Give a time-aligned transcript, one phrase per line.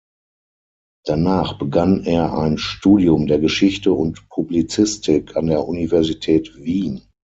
[1.05, 7.03] Danach begann er ein Studium der Geschichte und Publizistik an der Universität Wien.